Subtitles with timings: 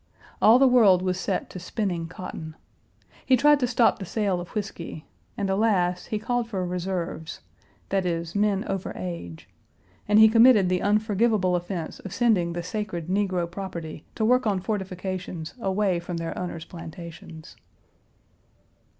[0.41, 2.55] All the world was set to spinning cotton.
[3.23, 5.05] He tried to stop the sale of whisky,
[5.37, 7.41] and alas, he called for reserves
[7.89, 9.47] that is, men over age,
[10.07, 14.59] and he committed the unforgivable offense of sending the sacred negro property to work on
[14.59, 17.55] fortifications away from their owners' plantations.